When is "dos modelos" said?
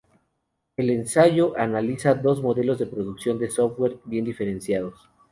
2.15-2.79